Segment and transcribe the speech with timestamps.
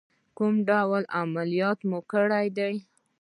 [0.37, 2.75] کوم ډول عملیات مو کړی دی؟